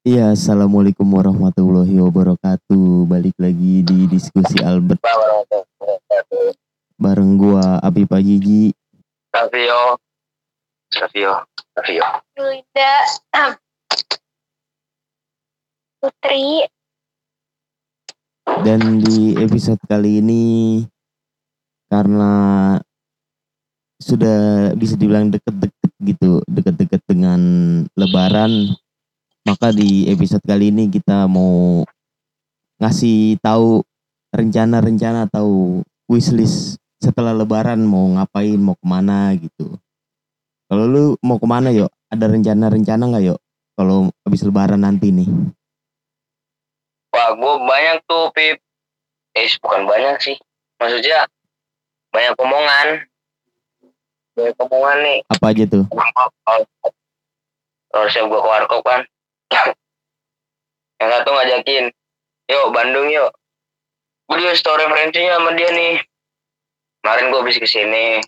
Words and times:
Iya, 0.00 0.32
assalamualaikum 0.32 1.04
warahmatullahi 1.04 2.00
wabarakatuh. 2.00 3.04
Balik 3.04 3.36
lagi 3.36 3.84
di 3.84 4.08
diskusi 4.08 4.56
Albert 4.64 4.96
bareng 6.96 7.36
gua 7.36 7.76
Abi 7.84 8.08
Pajiji. 8.08 8.72
Savio, 9.28 10.00
Savio, 10.88 11.44
Savio. 11.76 12.04
Yulinda 12.32 12.92
Putri 16.00 16.64
Dan 18.64 19.04
di 19.04 19.36
episode 19.36 19.84
kali 19.84 20.24
ini 20.24 20.44
karena 21.92 22.32
sudah 24.00 24.72
bisa 24.80 24.96
dibilang 24.96 25.28
deket-deket 25.28 25.92
gitu, 26.08 26.40
deket-deket 26.48 27.04
dengan 27.04 27.40
Lebaran, 28.00 28.80
maka 29.44 29.72
di 29.72 30.08
episode 30.10 30.44
kali 30.44 30.68
ini 30.68 30.92
kita 30.92 31.24
mau 31.24 31.84
ngasih 32.80 33.40
tahu 33.40 33.84
rencana-rencana 34.32 35.28
atau 35.28 35.80
wishlist 36.06 36.80
setelah 37.00 37.32
Lebaran 37.32 37.80
mau 37.80 38.04
ngapain, 38.16 38.60
mau 38.60 38.76
ke 38.76 38.86
mana 38.86 39.32
gitu. 39.40 39.80
Kalau 40.70 40.84
lu 40.86 41.04
mau 41.24 41.40
ke 41.40 41.48
mana 41.48 41.72
yuk? 41.72 41.90
Ada 42.12 42.28
rencana-rencana 42.28 43.10
nggak 43.10 43.24
yuk? 43.32 43.40
Kalau 43.74 44.12
habis 44.22 44.44
Lebaran 44.44 44.84
nanti 44.84 45.08
nih? 45.08 45.28
Wah, 47.10 47.34
gue 47.34 47.54
banyak 47.64 47.96
tuh, 48.06 48.30
Pip. 48.36 48.60
Eh, 49.34 49.50
bukan 49.64 49.82
banyak 49.88 50.16
sih. 50.22 50.36
Maksudnya, 50.78 51.26
banyak 52.14 52.34
omongan. 52.38 52.88
Banyak 54.36 54.56
omongan 54.62 54.98
nih. 55.02 55.18
Apa 55.26 55.50
aja 55.50 55.64
tuh? 55.66 55.84
Kalau 55.90 56.62
harusnya 57.90 58.22
gue 58.30 58.38
ke 58.38 58.48
warkop 58.48 58.82
kan. 58.86 59.02
Yang 61.00 61.10
satu 61.16 61.30
ngajakin, 61.32 61.84
yuk 62.52 62.66
Bandung 62.76 63.08
yuk. 63.08 63.30
Gue 64.28 64.36
dia 64.38 64.54
story 64.54 64.86
referensinya 64.86 65.40
sama 65.40 65.50
dia 65.58 65.72
nih. 65.72 65.98
Kemarin 67.02 67.32
gue 67.32 67.40
habis 67.40 67.58
ke 67.58 67.66
sini. 67.66 68.20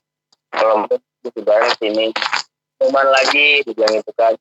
Kalau 0.50 0.88
gue 0.88 0.98
bareng 1.44 1.74
sini. 1.78 2.10
Cuman 2.82 3.06
lagi, 3.12 3.62
dia 3.62 3.72
bilang 3.77 3.94
itu 4.00 4.12
kan. 4.19 4.34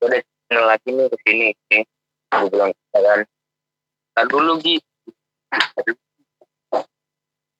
Gue 0.00 0.06
udah 0.10 0.20
channel 0.24 0.64
lagi 0.66 0.88
nih 0.90 1.06
ke 1.06 1.16
sini. 1.22 1.48
Nih. 1.70 1.84
Gue 2.34 2.48
bilang, 2.50 2.70
"Ya 2.74 3.00
kan. 3.04 3.20
Ntar 4.16 4.26
dulu 4.32 4.58
Gi. 4.58 4.80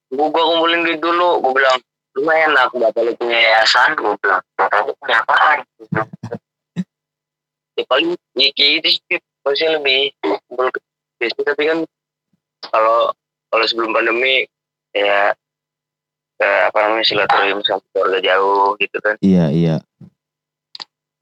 Gue 0.06 0.26
gua 0.32 0.44
kumpulin 0.48 0.82
duit 0.82 0.98
dulu. 0.98 1.44
Gue 1.44 1.52
bilang, 1.60 1.78
lumayan 2.16 2.56
aku 2.56 2.80
bakal 2.80 3.06
punya 3.20 3.36
yayasan. 3.36 3.92
Gue 3.94 4.16
bilang, 4.24 4.42
bapak 4.56 4.88
lu 4.88 4.92
punya 4.98 5.20
apaan? 5.22 5.58
Ya 7.76 7.84
paling 7.86 8.10
ya 8.34 8.50
kayak 8.56 8.70
gitu 8.80 8.88
sih. 8.96 9.20
Maksudnya 9.44 9.70
lebih 9.78 10.00
kumpul 10.24 10.66
ke 10.74 10.80
biasa 11.22 11.40
tapi 11.54 11.62
kan 11.70 11.78
kalau 12.72 13.14
kalau 13.52 13.64
sebelum 13.68 13.94
pandemi 13.94 14.48
ya 14.90 15.32
kayak 16.36 16.62
apa 16.72 16.78
namanya 16.84 17.04
silaturahim 17.06 17.60
sama 17.64 17.80
keluarga 17.92 18.18
jauh 18.20 18.76
gitu 18.80 18.96
kan. 19.00 19.14
Iya, 19.24 19.46
iya. 19.52 19.76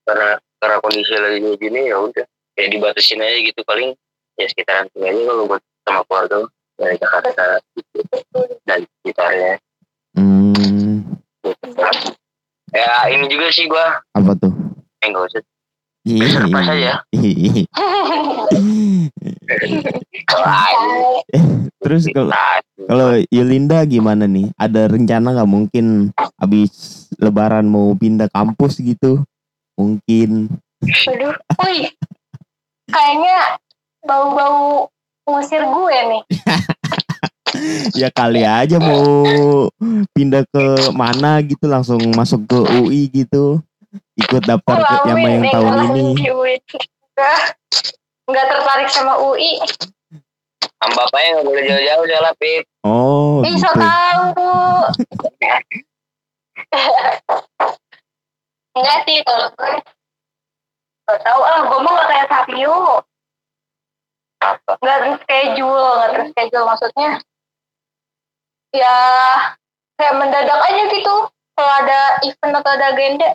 karena 0.04 0.36
karena 0.60 0.76
kondisi 0.84 1.14
lagi 1.16 1.38
kayak 1.40 1.58
gini 1.60 1.80
ya 1.90 1.96
udah. 2.00 2.26
Kayak 2.54 2.70
dibatasin 2.78 3.22
aja 3.22 3.38
gitu. 3.42 3.60
Paling 3.66 3.90
ya 4.38 4.46
sekitaran 4.50 4.86
sini 4.94 5.06
aja 5.10 5.22
kalau 5.26 5.44
buat 5.50 5.62
sama 5.86 6.02
keluarga. 6.06 6.38
Dari 6.74 6.98
Jakarta 6.98 7.62
gitu 7.78 8.02
dan 8.66 8.82
sekitarnya. 8.82 9.62
Hmm, 10.18 11.06
ya 12.74 13.06
ini 13.14 13.30
juga 13.30 13.46
sih 13.54 13.70
gua. 13.70 14.02
Apa 14.10 14.34
tuh? 14.34 14.50
eh 15.04 15.08
nggak 15.12 15.24
usah 15.28 15.42
Iya. 16.04 16.44
Pas 16.52 16.68
aja. 16.68 16.92
Terus 21.80 22.04
kalau 22.12 22.32
kalau 22.84 23.08
Yulinda 23.32 23.80
gimana 23.88 24.28
nih? 24.28 24.52
Ada 24.60 24.92
rencana 24.92 25.32
nggak 25.32 25.50
mungkin 25.50 26.12
habis 26.36 27.08
Lebaran 27.16 27.64
mau 27.64 27.96
pindah 27.96 28.28
kampus 28.28 28.84
gitu? 28.84 29.24
Mungkin. 29.80 30.52
Waduh 30.84 31.34
Wih 31.64 31.88
Kayaknya 32.92 33.56
Bau-bau 34.04 34.92
Ngusir 35.24 35.64
gue 35.64 35.96
nih 36.12 36.22
Ya 38.00 38.12
kali 38.12 38.42
aja 38.44 38.76
mau 38.82 39.24
pindah 40.12 40.44
ke 40.52 40.90
mana 40.92 41.38
gitu 41.40 41.70
langsung 41.70 42.02
masuk 42.12 42.44
ke 42.50 42.58
UI 42.82 43.06
gitu. 43.08 43.62
Ikut 44.18 44.42
daftar 44.46 44.76
ke 44.82 44.94
yang 45.10 45.18
yang 45.22 45.44
tahun 45.50 45.74
ini. 45.94 46.26
Enggak 48.24 48.46
tertarik 48.48 48.88
sama 48.88 49.20
UI 49.20 49.60
sama 50.84 51.00
bapaknya 51.00 51.28
nggak 51.40 51.46
boleh 51.48 51.62
jauh-jauh 51.64 52.04
soalnya 52.04 52.32
Pip. 52.36 52.62
Oh, 52.84 53.40
Ih 53.40 53.56
so 53.56 53.70
gitu. 53.72 53.80
tau. 53.80 54.24
Enggak 58.76 58.98
sih 59.08 59.18
kalau 59.24 59.48
gue 59.56 59.72
tau. 61.24 61.40
Ah 61.40 61.60
gue 61.64 61.78
mah 61.80 61.92
gak 61.96 62.08
kayak 62.12 62.26
Savio. 62.28 62.76
Apa? 64.44 64.72
Gak 64.84 64.98
terschedule 65.00 65.88
Gak 66.04 66.10
terschedule 66.12 66.68
maksudnya. 66.68 67.10
Ya 68.76 68.96
Kayak 69.94 70.14
mendadak 70.20 70.60
aja 70.68 70.82
gitu. 70.90 71.16
Kalau 71.54 71.72
ada 71.86 72.18
event 72.26 72.58
atau 72.58 72.70
ada 72.74 72.86
agenda 72.92 73.30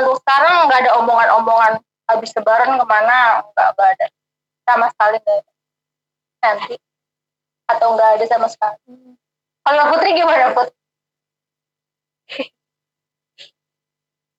untuk 0.00 0.16
sekarang 0.24 0.70
gak 0.70 0.80
ada 0.86 0.92
omongan-omongan 1.02 1.72
Habis 2.08 2.32
lebaran 2.36 2.80
ke 2.80 2.84
mana 2.88 3.44
Gak, 3.52 3.68
gak 3.76 3.88
ada. 3.98 4.06
Sama 4.62 4.86
sekali 4.94 5.18
ada. 5.20 5.36
Nanti. 6.42 6.76
Atau 7.68 7.88
gak 7.98 8.10
ada 8.16 8.24
sama 8.26 8.48
sekali. 8.48 8.78
Kalau 9.62 9.84
Putri 9.94 10.10
gimana 10.16 10.54
Put? 10.56 10.68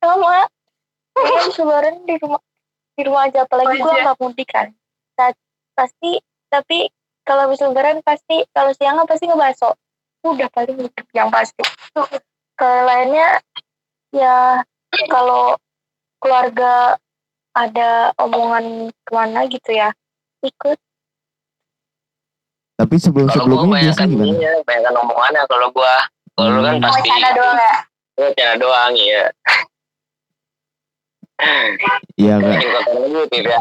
sama. 0.03 0.47
Habis 1.13 1.55
lebaran 1.61 1.95
di 2.03 2.15
rumah 2.19 2.41
di 2.93 3.01
rumah 3.05 3.25
aja 3.25 3.45
apalagi 3.45 3.79
gue 3.79 3.93
nggak 4.03 4.17
mudik 4.19 4.49
kan. 4.51 4.67
Pasti 5.73 6.21
tapi 6.51 6.89
kalau 7.25 7.47
habis 7.49 7.61
lebaran 7.63 8.03
pasti 8.03 8.43
kalau 8.51 8.75
siang 8.75 8.99
pasti 9.07 9.25
ngebaso. 9.29 9.73
Udah 10.23 10.47
paling 10.51 10.89
itu 10.89 11.01
yang 11.15 11.29
pasti. 11.31 11.63
Kalau 12.53 12.81
lainnya 12.85 13.41
ya 14.13 14.61
kalau 15.05 15.43
keluarga 16.17 16.95
ada 17.53 17.89
omongan 18.17 18.65
ke 18.97 19.11
mana 19.11 19.45
gitu 19.45 19.71
ya 19.71 19.89
ikut 20.41 20.77
Tapi 22.73 22.95
sebelum 22.97 23.29
sebelumnya 23.29 23.85
biasa 23.85 24.01
banyakan 24.01 24.07
gimana? 24.09 24.27
ini 24.27 24.41
ya 24.41 24.53
banyakan 24.63 24.95
omongannya 24.99 25.43
kalau 25.45 25.67
gua 25.69 25.93
kalau 26.33 26.49
lu 26.51 26.61
kan 26.61 26.73
Hmm. 26.73 26.83
pasti 26.83 27.07
Wacana 27.07 27.29
doang 27.31 27.57
ya? 27.57 27.75
wacana 28.15 28.53
doang 28.57 28.93
ya 28.95 29.23
Iya. 32.15 32.33
Banyakin 32.39 32.69
konten 32.71 32.95
aja 33.03 33.21
Pip 33.27 33.45
ya 33.45 33.59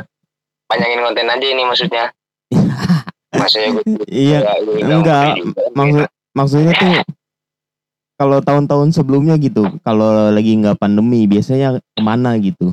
Banyakin 0.69 1.01
konten 1.03 1.27
aja 1.29 1.47
ini 1.49 1.63
maksudnya 1.65 2.05
Maksudnya 3.35 3.69
gue 3.73 3.83
Iya, 4.07 4.39
enggak. 4.79 5.41
Maksud 5.73 6.05
maksudnya 6.33 6.73
tuh 6.75 6.93
kalau 8.23 8.39
tahun-tahun 8.39 8.95
sebelumnya 8.95 9.35
gitu, 9.35 9.67
kalau 9.83 10.31
lagi 10.31 10.55
nggak 10.55 10.79
pandemi 10.79 11.27
biasanya 11.27 11.83
ke 11.83 11.99
mana 11.99 12.39
gitu? 12.39 12.71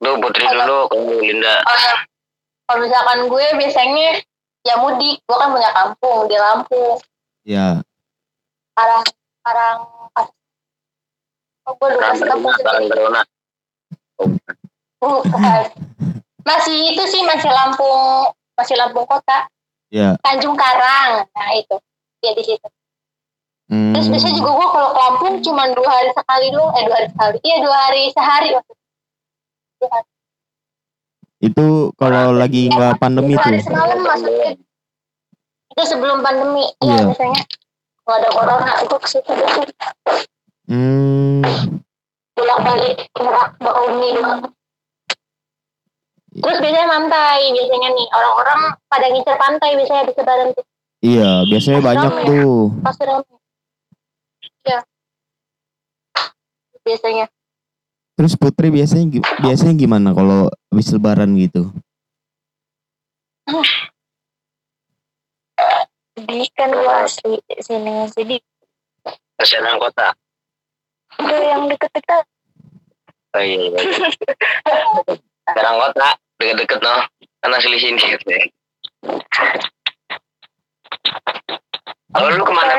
Lu 0.00 0.16
Putri 0.16 0.48
dulu 0.48 0.88
Kalau 0.88 1.20
Linda. 1.20 1.60
Kalau 1.60 1.94
kalau 2.64 2.80
misalkan 2.88 3.18
gue 3.28 3.46
biasanya 3.60 4.08
ya 4.64 4.80
mudik, 4.80 5.20
gue 5.20 5.36
kan 5.36 5.52
punya 5.52 5.70
kampung 5.76 6.24
di 6.24 6.36
Lampung, 6.40 6.96
Ya, 7.44 7.84
Karang 8.72 9.04
Karang 9.44 9.78
Oh, 11.68 11.76
gue 11.76 11.88
lupa. 11.92 12.16
Corona 12.88 13.20
Bukan. 15.04 15.64
Masih 16.48 16.96
itu 16.96 17.04
sih 17.12 17.20
masih 17.28 17.52
Lampung, 17.52 18.32
masih 18.56 18.72
Lampung 18.80 19.04
kota, 19.04 19.44
ya. 19.88 20.16
Tanjung 20.20 20.54
Karang. 20.54 21.24
Nah 21.24 21.50
itu, 21.54 21.76
ya 22.20 22.32
di 22.32 22.44
situ. 22.44 22.68
Hmm, 23.68 23.92
Terus 23.92 24.08
biasanya 24.08 24.36
juga 24.40 24.50
gue 24.56 24.68
kalau 24.72 24.88
ke 24.88 24.98
Lampung 24.98 25.34
cuma 25.44 25.68
dua 25.68 25.90
hari 25.92 26.10
sekali 26.16 26.46
doang, 26.48 26.72
eh 26.72 26.82
dua 26.88 26.96
hari 26.96 27.08
sekali, 27.12 27.36
iya 27.44 27.56
dua 27.60 27.76
hari 27.76 28.02
sehari. 28.16 28.48
Dua 29.76 29.88
hari, 29.92 30.08
itu 31.38 31.66
kalau 31.94 32.32
lagi 32.32 32.66
nggak 32.66 32.96
pandemi 32.96 33.36
dua 33.36 33.44
hari 33.44 33.60
tuh. 33.60 33.68
semalam 33.68 33.98
maksudnya. 34.00 34.50
Itu 35.68 35.82
sebelum 35.84 36.24
pandemi, 36.24 36.64
Iya. 36.80 36.96
ya 36.96 37.06
biasanya 37.12 37.42
kalau 38.02 38.16
ada 38.16 38.28
corona 38.32 38.72
itu 38.80 38.96
ke 38.96 39.06
situ. 39.06 39.32
Hmm, 40.68 41.44
bolak 42.32 42.58
balik 42.64 42.96
Merak 43.20 43.48
Bakahuni 43.60 44.08
doang. 44.16 44.40
Terus 46.38 46.58
biasanya 46.62 46.88
pantai, 46.88 47.40
biasanya 47.52 47.88
nih 47.94 48.06
orang-orang 48.14 48.60
pada 48.88 49.06
ngincer 49.10 49.36
pantai 49.38 49.70
biasanya 49.76 50.02
di 50.08 50.14
lebaran 50.16 50.48
tuh 50.54 50.64
iya, 50.98 51.30
biasanya 51.46 51.80
banyak 51.82 52.12
tuh. 52.26 52.74
pasti 52.82 53.02
ramai. 53.06 53.38
Iya. 54.66 54.78
Biasanya. 56.82 57.26
Terus 58.18 58.34
Putri 58.34 58.74
biasanya 58.74 59.22
biasanya 59.38 59.74
gimana 59.78 60.10
kalau 60.10 60.50
habis 60.74 60.90
lebaran 60.90 61.38
gitu? 61.38 61.70
Jadi 66.18 66.44
kan 66.58 66.70
gua 66.74 67.06
asli 67.06 67.38
sini. 67.62 68.10
Jadi 68.10 68.36
Kesenangan 69.38 69.78
kota. 69.78 70.08
udah 71.22 71.40
yang 71.46 71.70
deket-deket. 71.70 72.24
Oh 73.38 73.42
iya, 73.42 73.70
iya. 73.70 73.80
Sekarang 75.46 75.76
kota, 75.78 76.10
deket-deket 76.38 76.80
no. 76.80 76.96
Kan 77.38 77.54
asli 77.54 77.78
sini. 77.78 78.02
Kalau 82.08 82.28
lu 82.34 82.42
ke 82.42 82.54
mana, 82.56 82.72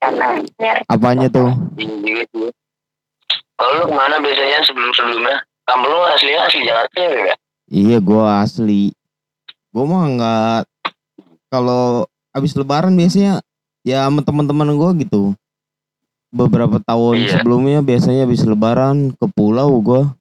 karena 0.00 0.26
biar 0.56 0.76
Apanya 0.88 1.28
tuh? 1.28 1.50
Kalau 3.56 3.72
lu 3.82 3.84
ke 3.90 3.94
mana 3.96 4.16
biasanya 4.22 4.62
sebelum-sebelumnya? 4.64 5.36
Kamu 5.66 5.84
lu 5.90 5.98
asli 6.14 6.32
asli 6.38 6.62
Jakarta 6.62 6.98
ya, 7.02 7.10
ya? 7.32 7.34
Iya, 7.66 7.98
gua 7.98 8.46
asli. 8.46 8.94
Gua 9.74 9.84
mah 9.84 10.04
nggak 10.14 10.60
kalau 11.50 12.06
habis 12.30 12.54
lebaran 12.54 12.94
biasanya 12.94 13.42
ya 13.82 14.06
sama 14.06 14.22
teman-teman 14.22 14.70
gua 14.78 14.94
gitu. 14.94 15.34
Beberapa 16.30 16.78
tahun 16.78 17.26
Iya. 17.26 17.42
sebelumnya 17.42 17.80
biasanya 17.82 18.28
habis 18.28 18.46
lebaran 18.46 19.10
ke 19.18 19.26
pulau 19.34 19.82
gua. 19.82 20.14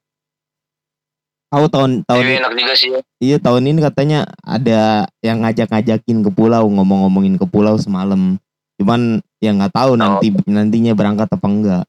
Tahu 1.56 1.66
tahun 1.72 1.92
tahun 2.04 2.24
Iya, 2.28 2.36
enak 2.44 2.54
juga 2.60 2.74
sih. 2.76 2.90
iya 3.24 3.38
tahun 3.40 3.64
ini 3.72 3.80
katanya 3.80 4.20
ada 4.44 5.08
yang 5.24 5.40
ngajak-ngajakin 5.40 6.28
ke 6.28 6.30
pulau, 6.30 6.68
ngomong-ngomongin 6.68 7.40
ke 7.40 7.48
pulau 7.48 7.80
semalam. 7.80 8.36
Cuman 8.76 9.24
ya 9.40 9.56
nggak 9.56 9.72
tahu 9.72 9.96
nanti 9.96 10.36
nantinya 10.44 10.92
berangkat 10.92 11.32
apa 11.32 11.48
enggak. 11.48 11.84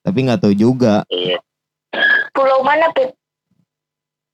Tapi 0.00 0.18
nggak 0.24 0.40
tahu 0.40 0.56
juga 0.56 1.04
Iya. 1.12 1.36
pulau 2.32 2.64
mana 2.64 2.88
Pip? 2.96 3.12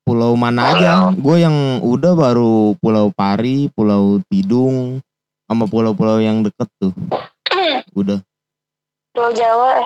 pulau 0.06 0.38
mana 0.38 0.70
aja. 0.70 1.10
Gue 1.18 1.42
yang 1.42 1.82
udah 1.82 2.14
baru 2.14 2.78
Pulau 2.78 3.10
Pari, 3.10 3.66
Pulau 3.74 4.22
Tidung, 4.30 5.02
sama 5.50 5.66
pulau-pulau 5.66 6.22
yang 6.22 6.46
deket 6.46 6.70
tuh. 6.78 6.94
Udah. 7.98 8.22
Pulau 9.10 9.34
Jawa. 9.34 9.82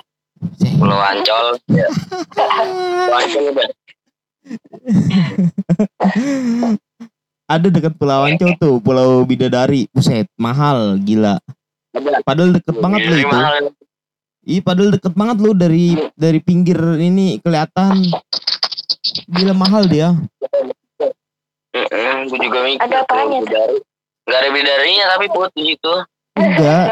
Pulau 0.76 1.00
Ancol. 1.00 1.56
Ya. 1.72 1.88
Pulau 2.36 3.16
Ancol 3.16 3.44
udah. 3.48 3.64
Ada 7.50 7.66
deket 7.66 7.98
Pulau 7.98 8.30
Ancol 8.30 8.54
tuh, 8.62 8.78
Pulau 8.78 9.26
Bidadari. 9.26 9.90
Buset, 9.90 10.30
mahal, 10.38 11.02
gila. 11.02 11.42
Ada. 11.90 12.22
Padahal 12.22 12.54
deket 12.54 12.78
banget 12.78 13.10
lu 13.10 13.12
Ini 13.18 13.26
itu. 13.26 13.34
mahal. 13.34 13.54
Iya, 14.40 14.60
padahal 14.62 14.90
deket 14.94 15.12
banget 15.18 15.36
lu 15.42 15.50
dari 15.52 15.98
dari 16.14 16.38
pinggir 16.38 16.78
ini 17.02 17.42
kelihatan. 17.42 18.06
Gila 19.26 19.54
mahal 19.58 19.90
dia. 19.90 20.14
Gue 22.30 22.38
juga 22.38 22.62
mikir. 22.62 22.78
Ada 22.78 23.02
apanya. 23.02 23.42
Gak 24.30 24.38
ada 24.38 24.48
bidarinya 24.54 25.04
tapi 25.18 25.26
put 25.34 25.50
di 25.58 25.74
situ. 25.74 25.94
Enggak. 26.38 26.86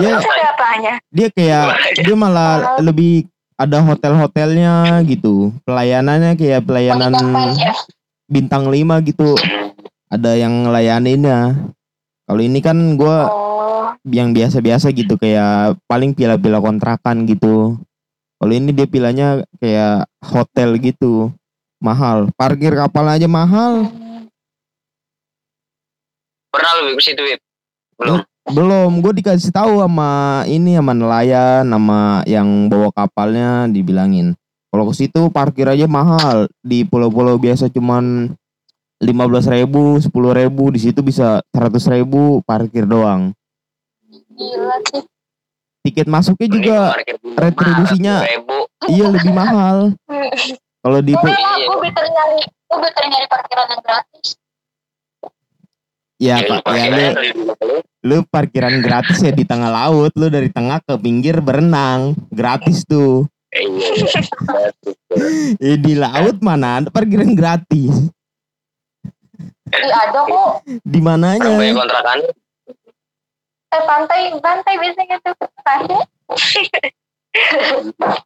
Dia- 0.00 0.24
apanya? 0.56 0.96
dia 1.12 1.28
kayak 1.28 1.64
dia 2.00 2.16
malah 2.16 2.80
lebih 2.80 3.28
ada 3.56 3.78
hotel-hotelnya 3.84 5.02
gitu. 5.06 5.52
Pelayanannya 5.66 6.36
kayak 6.36 6.66
pelayanan 6.66 7.12
bintang 8.26 8.68
5 8.68 9.08
gitu. 9.08 9.36
Ada 10.12 10.36
yang 10.36 10.68
ngelayaninnya. 10.68 11.70
Kalau 12.28 12.42
ini 12.42 12.60
kan 12.64 12.76
gua 12.96 13.28
Oh, 13.28 13.94
yang 14.08 14.34
biasa-biasa 14.34 14.90
gitu 14.94 15.14
kayak 15.18 15.78
paling 15.90 16.14
pila-pila 16.14 16.58
kontrakan 16.62 17.26
gitu. 17.26 17.78
Kalau 18.38 18.52
ini 18.54 18.74
dia 18.74 18.86
pilanya 18.90 19.42
kayak 19.62 20.10
hotel 20.18 20.74
gitu. 20.82 21.30
Mahal. 21.78 22.30
Parkir 22.34 22.74
kapal 22.74 23.06
aja 23.10 23.26
mahal. 23.30 23.90
Pernah 26.50 26.70
lu 26.82 26.94
ke 26.98 27.02
situ? 27.02 27.22
Belum. 27.98 28.22
Belum, 28.50 28.98
gue 28.98 29.12
dikasih 29.22 29.54
tahu 29.54 29.78
sama 29.78 30.42
ini 30.50 30.74
sama 30.74 30.92
nelayan, 30.98 31.62
sama 31.62 32.26
yang 32.26 32.66
bawa 32.66 32.90
kapalnya 32.90 33.70
dibilangin. 33.70 34.34
Kalau 34.72 34.88
ke 34.90 34.94
situ 34.98 35.30
parkir 35.30 35.68
aja 35.70 35.86
mahal. 35.86 36.50
Di 36.58 36.82
pulau-pulau 36.82 37.38
biasa 37.38 37.70
cuman 37.70 38.34
15.000 38.98 39.46
ribu, 39.62 40.00
10 40.02 40.10
ribu, 40.34 40.64
di 40.74 40.80
situ 40.82 41.04
bisa 41.06 41.38
100 41.54 41.86
ribu 41.94 42.42
parkir 42.42 42.82
doang. 42.82 43.30
Gila 44.32 44.76
sih. 44.90 45.04
Tiket 45.82 46.06
masuknya 46.06 46.46
juga 46.46 46.76
retribusinya 47.34 48.22
Ribu. 48.22 48.70
iya 48.86 49.10
lebih 49.10 49.34
mahal. 49.34 49.90
Kalau 50.78 50.98
di 51.02 51.10
Gue 51.10 51.26
Iya. 51.26 51.66
gue 51.66 51.78
better 51.82 52.06
nyari, 52.06 52.38
gue 52.46 52.78
better 52.78 53.04
nyari 53.10 53.26
parkiran 53.26 53.66
yang 53.66 53.82
gratis. 53.82 54.26
ya 56.22 56.36
Ya, 56.38 56.46
pak, 56.62 56.62
ya 56.70 56.86
lu, 58.02 58.26
parkiran 58.26 58.82
gratis 58.82 59.22
ya 59.22 59.30
di 59.30 59.46
tengah 59.46 59.70
laut, 59.70 60.10
lu 60.18 60.26
dari 60.26 60.50
tengah 60.50 60.82
ke 60.82 60.94
pinggir 60.98 61.38
berenang, 61.38 62.18
gratis 62.34 62.82
tuh. 62.86 63.26
Eh, 65.62 65.76
di 65.76 65.92
laut 65.94 66.40
mana 66.40 66.82
ada 66.82 66.88
parkiran 66.90 67.36
gratis? 67.36 68.10
Iya 69.72 69.96
ada 70.08 70.20
kok. 70.28 70.52
Di 70.84 71.00
mananya? 71.00 71.48
kontrakan. 71.48 72.18
Eh 73.72 73.82
pantai, 73.88 74.20
pantai 74.40 74.74
biasanya 74.76 75.16
tuh. 75.24 75.34
Pantai. 75.64 76.00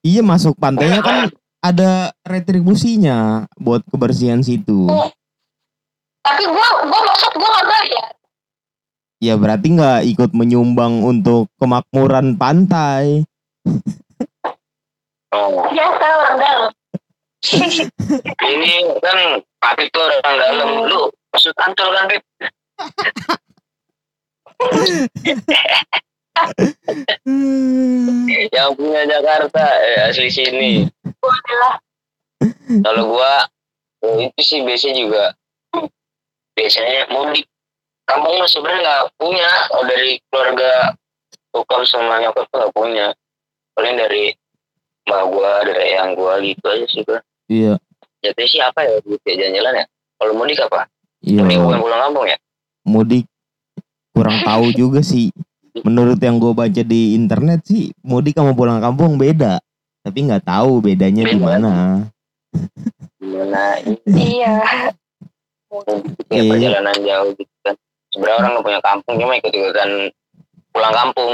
Iya 0.02 0.22
masuk 0.26 0.58
pantainya 0.58 0.98
kan 0.98 1.30
ada 1.62 2.10
retribusinya 2.26 3.46
buat 3.58 3.82
kebersihan 3.86 4.42
situ. 4.42 4.90
Tapi 6.26 6.42
gue, 6.42 6.66
gue 6.90 7.00
masuk 7.06 7.32
gue 7.38 7.48
nggak 7.50 7.66
bayar. 7.70 8.06
Ya 9.26 9.34
berarti 9.34 9.74
nggak 9.74 10.06
ikut 10.06 10.30
menyumbang 10.38 11.02
untuk 11.02 11.50
kemakmuran 11.58 12.38
pantai. 12.38 13.26
Oh. 15.34 15.66
Biasa 15.66 16.06
orang 16.14 16.36
dalam. 16.38 16.70
Ini 18.54 18.72
kan 19.02 19.42
Papit 19.58 19.90
tuh 19.90 20.06
orang 20.06 20.38
dalam. 20.38 20.68
Lu 20.86 21.10
maksud 21.34 21.50
ancol 21.58 21.90
kan, 21.90 22.06
Bib? 22.06 22.22
Yang 28.54 28.70
punya 28.78 29.02
Jakarta, 29.10 29.64
eh, 29.82 30.06
asli 30.06 30.30
sini. 30.30 30.86
Kalau 32.78 33.10
gua 33.10 33.42
eh, 34.06 34.30
itu 34.30 34.40
sih 34.46 34.62
biasanya 34.62 34.94
juga 35.02 35.24
biasanya 36.54 37.10
mudik. 37.10 37.50
Kampung 38.06 38.34
mah 38.38 38.48
sebenarnya 38.48 38.80
nggak 38.82 39.02
punya. 39.18 39.50
Kalau 39.66 39.84
dari 39.90 40.10
keluarga 40.30 40.70
bokap 41.50 41.82
sama 41.90 42.22
nyokap 42.22 42.46
tuh 42.48 42.56
nggak 42.62 42.74
punya. 42.74 43.06
Paling 43.74 43.94
dari 43.98 44.24
mbak 45.06 45.22
gua, 45.30 45.52
dari 45.66 45.94
yang 45.94 46.14
gua 46.14 46.38
gitu 46.38 46.64
aja 46.66 46.86
sih 46.86 47.02
gua. 47.02 47.18
Iya, 47.46 47.74
Jatuhnya 48.22 48.48
sih 48.50 48.60
apa 48.62 48.80
ya 48.82 48.98
gitu 49.06 49.22
ya 49.26 49.34
jalan-jalan 49.38 49.82
ya? 49.82 49.84
Kalau 50.16 50.32
mudik 50.34 50.58
apa? 50.62 50.80
iya. 51.22 51.42
Mudik 51.42 51.58
bukan 51.62 51.78
pulang 51.82 52.00
kampung 52.06 52.26
ya? 52.26 52.36
Mudik 52.86 53.24
kurang 54.14 54.38
tahu 54.42 54.66
juga 54.80 55.00
sih. 55.02 55.30
Menurut 55.84 56.16
yang 56.24 56.40
gue 56.40 56.56
baca 56.56 56.82
di 56.82 57.12
internet 57.12 57.68
sih, 57.68 57.92
mudik 58.00 58.32
sama 58.32 58.56
pulang 58.56 58.80
kampung 58.80 59.20
beda. 59.20 59.60
Tapi 60.00 60.24
nggak 60.24 60.48
tahu 60.48 60.80
bedanya 60.80 61.28
di 61.28 61.36
mana. 61.36 62.00
Gimana 63.20 63.76
iya. 64.08 64.64
ya, 66.32 66.40
Iya. 66.40 66.48
perjalanan 66.48 66.96
jauh 67.04 67.30
gitu. 67.36 67.55
Sebenarnya 68.16 68.38
orang 68.40 68.50
nggak 68.56 68.64
punya 68.64 68.80
kampung 68.80 69.14
cuma 69.20 69.32
ikut-ikutan 69.36 69.90
pulang 70.72 70.94
kampung. 70.96 71.32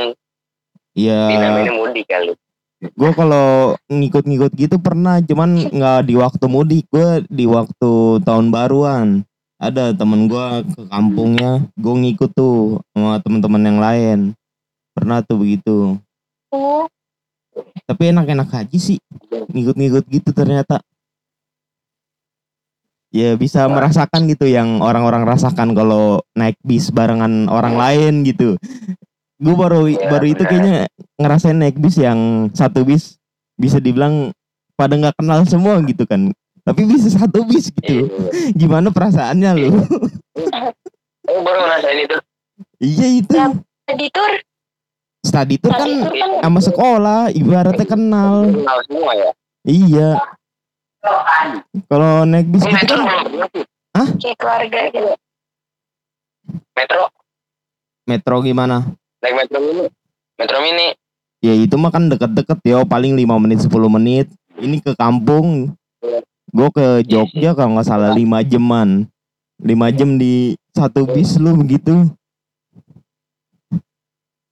Iya. 0.98 1.20
Dinamanya 1.30 1.72
mudik 1.72 2.10
kali. 2.10 2.34
gue 2.82 3.10
kalau 3.14 3.78
ngikut-ngikut 3.86 4.58
gitu 4.58 4.74
pernah 4.82 5.22
cuman 5.22 5.70
nggak 5.70 6.02
di 6.02 6.18
waktu 6.18 6.44
mudik 6.50 6.90
gue 6.90 7.22
di 7.30 7.46
waktu 7.46 8.18
tahun 8.26 8.50
baruan 8.50 9.22
ada 9.54 9.94
temen 9.94 10.26
gue 10.26 10.46
ke 10.66 10.90
kampungnya 10.90 11.62
gue 11.78 11.94
ngikut 11.94 12.34
tuh 12.34 12.82
sama 12.90 13.22
teman-teman 13.22 13.62
yang 13.62 13.78
lain 13.78 14.18
pernah 14.98 15.22
tuh 15.22 15.38
begitu 15.38 15.94
Oh, 16.50 16.84
tapi 17.86 18.10
enak-enak 18.10 18.50
aja 18.50 18.78
sih 18.82 18.98
ngikut-ngikut 19.30 20.04
gitu 20.10 20.34
ternyata 20.34 20.82
ya 23.12 23.36
bisa 23.36 23.68
merasakan 23.68 24.24
gitu 24.26 24.48
yang 24.48 24.80
orang-orang 24.80 25.28
rasakan 25.28 25.76
kalau 25.76 26.24
naik 26.32 26.56
bis 26.64 26.88
barengan 26.88 27.46
orang 27.52 27.76
lain 27.76 28.24
gitu. 28.24 28.56
Gue 29.36 29.54
baru 29.54 29.86
Ya, 29.90 30.08
baru 30.08 30.26
itu 30.32 30.42
kayaknya 30.48 30.88
ngerasain 31.20 31.60
naik 31.60 31.76
bis 31.76 32.00
yang 32.00 32.48
satu 32.56 32.88
bis 32.88 33.20
bisa 33.60 33.78
dibilang 33.78 34.32
pada 34.74 34.96
nggak 34.96 35.20
kenal 35.20 35.44
semua 35.44 35.78
gitu 35.84 36.08
kan. 36.08 36.32
Tapi 36.64 36.88
bisa 36.88 37.12
satu 37.12 37.44
bis 37.44 37.68
gitu. 37.68 38.08
Iya. 38.08 38.56
gimana 38.56 38.88
perasaannya 38.90 39.50
lu? 39.60 39.70
Oh, 41.22 41.38
baru 41.38 41.64
ngerasain 41.64 42.02
itu. 42.02 42.18
iya 42.82 43.06
itu. 43.22 43.30
Ya. 43.38 43.54
Tadi 43.86 44.10
tur 44.10 44.32
study 45.22 45.54
tour 45.54 45.70
kan 45.70 45.86
kan 46.10 46.30
sama 46.42 46.60
sekolah 46.60 47.20
ibaratnya 47.30 47.86
kenal. 47.86 48.50
Kenal 48.50 48.78
semua 48.90 49.12
ya. 49.14 49.30
iya 49.62 50.08
Kalau 51.90 52.22
naik 52.22 52.46
bis 52.48 52.62
gitu 52.62 52.74
metro 52.74 53.02
kan 53.02 53.26
sih. 53.50 53.64
kayak 54.22 54.36
keluarga 54.38 54.78
gitu 54.88 55.12
metro 56.72 57.02
metro 58.06 58.36
gimana? 58.40 58.76
naik 59.22 59.34
metro 59.34 59.58
mini 59.58 59.84
metro 60.38 60.58
mini 60.62 60.88
Ya 61.42 61.58
itu 61.58 61.74
mah 61.74 61.90
kan 61.90 62.06
deket-deket 62.06 62.62
ya 62.62 62.86
paling 62.86 63.18
5 63.18 63.42
menit 63.42 63.58
10 63.66 63.74
menit. 63.90 64.30
Ini 64.62 64.78
ke 64.78 64.94
kampung. 64.94 65.74
Gue 66.54 66.68
ke 66.70 67.02
Jogja 67.02 67.50
kalau 67.58 67.74
nggak 67.74 67.82
salah 67.90 68.14
5 68.14 68.46
jaman. 68.46 69.10
5 69.58 69.98
jam 69.98 70.22
di 70.22 70.54
satu 70.70 71.02
bis 71.10 71.34
lu 71.42 71.58
begitu. 71.58 72.14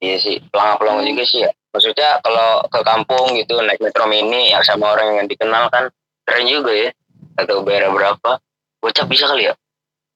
iya 0.01 0.17
sih 0.17 0.41
pelang-pelang 0.49 1.05
juga 1.05 1.23
sih 1.29 1.45
ya 1.45 1.51
maksudnya 1.71 2.19
kalau 2.25 2.65
ke 2.73 2.81
kampung 2.83 3.37
gitu 3.37 3.61
naik 3.61 3.79
metro 3.85 4.09
mini 4.09 4.49
ya 4.51 4.65
sama 4.65 4.97
orang 4.97 5.21
yang 5.21 5.27
dikenal 5.29 5.69
kan 5.69 5.93
keren 6.31 6.47
juga 6.47 6.71
ya. 6.71 6.91
Atau 7.35 7.67
bayar 7.67 7.91
berapa. 7.91 8.39
Bocah 8.79 9.07
bisa 9.11 9.27
kali 9.27 9.51
ya? 9.51 9.55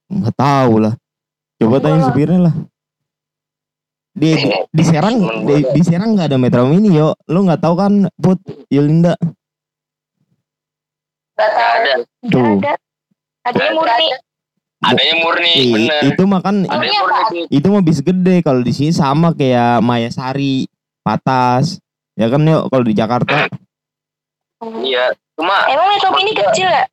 Nggak 0.06 0.34
tahu 0.38 0.74
lah. 0.78 0.94
Coba 1.58 1.82
tanya 1.82 2.06
supirnya 2.06 2.40
lah. 2.50 2.54
Di, 4.14 4.30
di, 4.30 4.46
di 4.70 4.82
Serang 4.86 5.18
di, 5.42 5.66
di 5.74 5.82
Serang 5.82 6.14
nggak 6.14 6.30
ada 6.30 6.38
metro 6.38 6.70
mini 6.70 6.94
yo. 6.94 7.18
Lu 7.26 7.42
nggak 7.42 7.58
tahu 7.58 7.74
kan 7.74 8.06
Put? 8.14 8.38
Yulinda? 8.70 9.18
Gak 11.34 11.50
nggak 11.50 11.70
ada. 11.82 11.92
Tuh. 12.30 12.62
ada. 12.62 12.72
Adanya 13.44 13.72
murni. 13.76 14.08
adanya 14.84 15.14
murni 15.20 15.52
Ih, 15.52 15.72
bener. 15.72 16.00
itu 16.12 16.22
mah 16.24 16.40
kan 16.44 16.64
adanya 16.64 17.00
Murni 17.04 17.40
itu 17.52 17.66
mah 17.68 17.82
bis 17.82 18.00
gede. 18.00 18.40
Kalau 18.40 18.62
di 18.62 18.72
sini 18.72 18.92
sama 18.94 19.34
kayak 19.34 19.82
Mayasari, 19.82 20.70
Patas. 21.04 21.82
Ya 22.14 22.30
kan 22.30 22.46
yuk 22.46 22.70
kalau 22.70 22.84
di 22.86 22.94
Jakarta 22.94 23.50
iya 24.80 25.04
cuma 25.34 25.66
emang 25.66 25.88
metro 25.88 26.10
mini 26.12 26.32
kecil 26.32 26.66
ya? 26.66 26.84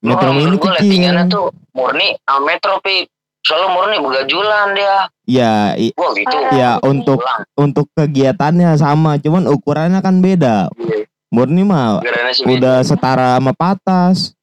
Metro 0.00 0.28
Oh, 0.28 0.34
mini 0.34 0.54
gue 0.54 0.68
lettingannya 0.70 1.24
kecil. 1.24 1.32
tuh 1.32 1.46
murni 1.72 2.08
sama 2.20 2.40
metro 2.44 2.76
pi 2.78 3.08
soalnya 3.40 3.68
murni 3.70 3.96
begajulan 3.98 4.72
dia. 4.72 4.96
Ya, 5.24 5.54
i- 5.74 5.92
wah 5.92 6.12
gitu. 6.12 6.28
Parah. 6.28 6.52
ya 6.52 6.70
untuk 6.80 7.18
pulang 7.18 7.42
untuk 7.54 7.86
kegiatannya 7.92 8.72
sama, 8.74 9.16
cuman 9.16 9.44
ukurannya 9.46 10.00
kan 10.00 10.18
beda. 10.18 10.68
iya. 10.74 11.04
Murni 11.28 11.62
mah 11.62 12.04
udah 12.42 12.80
setara 12.80 13.36
sama 13.36 13.52
Patas. 13.52 14.36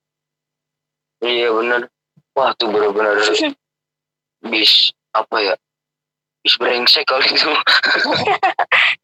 iya 1.19 1.49
bener. 1.49 1.85
Wah 2.31 2.51
tuh 2.55 2.67
bener-bener 2.67 3.21
bis 4.43 4.89
apa 5.11 5.35
ya 5.39 5.53
bis 6.41 6.57
brengsek 6.57 7.05
kali 7.05 7.27
itu. 7.27 7.51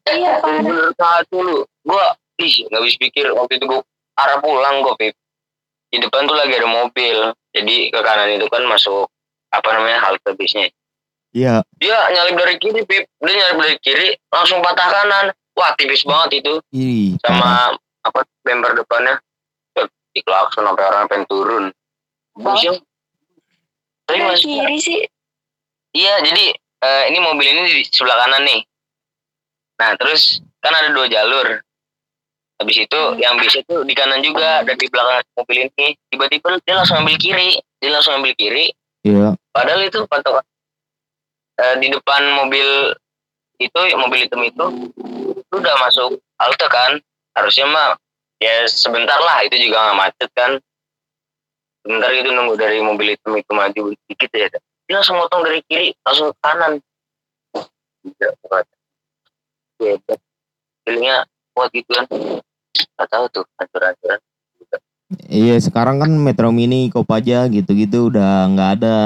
Iya, 0.08 0.40
parah. 0.40 0.64
bener 0.64 0.88
satu 0.96 1.36
lu. 1.38 1.58
Gua 1.84 2.16
ih 2.38 2.54
nggak 2.70 2.82
bisa 2.86 2.96
pikir. 3.02 3.26
Waktu 3.34 3.58
itu 3.58 3.64
gua 3.66 3.82
arah 4.18 4.38
pulang 4.38 4.80
gua 4.82 4.94
pip. 4.98 5.14
Di 5.88 5.98
depan 5.98 6.28
tuh 6.28 6.36
lagi 6.36 6.54
ada 6.54 6.68
mobil. 6.68 7.32
Jadi 7.52 7.90
ke 7.90 8.00
kanan 8.00 8.38
itu 8.38 8.46
kan 8.52 8.62
masuk 8.68 9.10
apa 9.50 9.68
namanya 9.74 9.98
halte 10.04 10.36
bisnya. 10.36 10.68
Iya, 11.32 11.60
dia 11.76 11.96
nyalip 12.12 12.40
dari 12.40 12.54
kiri 12.56 12.82
pip. 12.88 13.04
Dia 13.20 13.32
nyalip 13.34 13.58
dari 13.60 13.76
kiri 13.84 14.08
langsung 14.32 14.64
patah 14.64 14.88
kanan. 14.88 15.26
Wah 15.58 15.74
tipis 15.74 16.06
banget 16.06 16.44
itu. 16.44 16.54
Iri. 16.70 17.18
sama 17.24 17.74
apa 18.06 18.20
bemper 18.46 18.78
depannya. 18.78 19.18
Di 20.14 20.20
klakson 20.24 20.64
sampai 20.64 20.84
orang 20.88 21.06
pengen 21.10 21.24
turun. 21.28 21.64
Bisa. 22.38 22.78
Tapi 24.08 24.18
Dari 24.18 24.20
mas, 24.24 24.40
kiri 24.40 24.78
sih. 24.80 25.00
Iya 25.92 26.14
jadi 26.24 26.44
eh, 26.56 27.02
ini 27.12 27.18
mobil 27.20 27.44
ini 27.48 27.62
di 27.68 27.82
sebelah 27.90 28.16
kanan 28.24 28.44
nih. 28.46 28.60
Nah 29.82 29.90
terus 30.00 30.40
kan 30.64 30.72
ada 30.72 30.94
dua 30.94 31.06
jalur. 31.10 31.60
Habis 32.58 32.76
itu 32.90 33.00
yang 33.22 33.38
bisa 33.38 33.62
tuh 33.70 33.86
di 33.86 33.94
kanan 33.94 34.18
juga 34.18 34.66
dan 34.66 34.74
di 34.74 34.90
belakang 34.90 35.22
mobil 35.38 35.70
ini 35.70 35.94
tiba-tiba 36.10 36.58
dia 36.66 36.74
langsung 36.74 36.98
ambil 37.06 37.14
kiri, 37.14 37.62
dia 37.78 37.90
langsung 37.94 38.18
ambil 38.18 38.34
kiri. 38.34 38.74
Iya, 39.06 39.38
Padahal 39.54 39.86
itu 39.86 40.02
patokan 40.10 40.42
eh, 41.58 41.76
di 41.78 41.88
depan 41.94 42.22
mobil 42.34 42.94
itu 43.58 43.80
mobil 43.98 44.26
hitam 44.26 44.42
itu 44.42 44.66
itu 45.38 45.54
udah 45.54 45.74
masuk 45.82 46.18
halte 46.38 46.66
kan 46.70 46.98
harusnya 47.34 47.66
mah 47.66 47.98
ya 48.38 48.66
sebentar 48.70 49.18
lah 49.18 49.42
itu 49.42 49.58
juga 49.66 49.90
nggak 49.90 49.98
macet 49.98 50.30
kan 50.34 50.52
sebentar 51.82 52.10
itu 52.14 52.30
nunggu 52.30 52.54
dari 52.54 52.78
mobil 52.78 53.14
hitam 53.14 53.34
itu 53.34 53.50
maju 53.50 53.82
dikit 54.06 54.30
ya 54.30 54.46
dia 54.86 54.94
langsung 54.94 55.18
motong 55.18 55.42
dari 55.42 55.58
kiri 55.66 55.90
langsung 56.06 56.30
ke 56.30 56.38
kanan 56.38 56.72
tidak 58.06 58.32
kuat 58.46 58.66
hebat 59.82 60.18
feelingnya 60.86 61.26
kuat 61.54 61.70
gitu 61.74 61.90
kan 61.90 62.06
nggak 62.96 63.08
tahu 63.10 63.24
tuh 63.30 63.44
aturan-aturan 63.58 64.20
iya 65.28 65.56
sekarang 65.56 66.04
kan 66.04 66.12
Metro 66.12 66.52
Mini, 66.52 66.92
Kopaja 66.92 67.48
gitu-gitu 67.48 68.12
udah 68.12 68.44
nggak 68.52 68.70
ada 68.80 68.96